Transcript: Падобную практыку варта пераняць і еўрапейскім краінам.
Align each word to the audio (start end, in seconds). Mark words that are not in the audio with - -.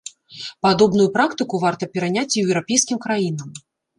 Падобную 0.65 1.05
практыку 1.17 1.59
варта 1.65 1.89
пераняць 1.97 2.33
і 2.35 2.43
еўрапейскім 2.45 2.97
краінам. 3.07 3.49